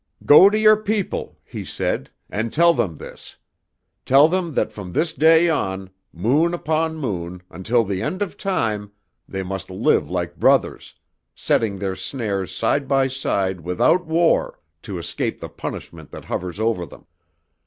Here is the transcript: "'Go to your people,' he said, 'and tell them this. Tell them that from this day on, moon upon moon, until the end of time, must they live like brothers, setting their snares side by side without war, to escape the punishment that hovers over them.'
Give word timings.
"'Go 0.25 0.49
to 0.49 0.57
your 0.57 0.77
people,' 0.77 1.37
he 1.43 1.63
said, 1.63 2.09
'and 2.27 2.51
tell 2.51 2.73
them 2.73 2.97
this. 2.97 3.37
Tell 4.03 4.27
them 4.27 4.55
that 4.55 4.73
from 4.73 4.91
this 4.91 5.13
day 5.13 5.47
on, 5.47 5.91
moon 6.11 6.55
upon 6.55 6.95
moon, 6.97 7.43
until 7.51 7.83
the 7.83 8.01
end 8.01 8.23
of 8.23 8.35
time, 8.35 8.91
must 9.29 9.67
they 9.67 9.75
live 9.75 10.09
like 10.09 10.37
brothers, 10.39 10.95
setting 11.35 11.77
their 11.77 11.95
snares 11.95 12.51
side 12.51 12.87
by 12.87 13.07
side 13.07 13.61
without 13.61 14.07
war, 14.07 14.59
to 14.81 14.97
escape 14.97 15.39
the 15.39 15.49
punishment 15.49 16.09
that 16.09 16.25
hovers 16.25 16.59
over 16.59 16.83
them.' 16.83 17.05